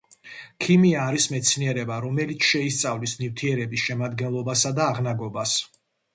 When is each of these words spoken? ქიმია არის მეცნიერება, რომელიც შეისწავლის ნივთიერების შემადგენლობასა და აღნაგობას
ქიმია 0.63 1.03
არის 1.09 1.27
მეცნიერება, 1.33 1.97
რომელიც 2.05 2.47
შეისწავლის 2.53 3.15
ნივთიერების 3.21 3.85
შემადგენლობასა 3.91 4.75
და 4.81 4.91
აღნაგობას 4.97 5.57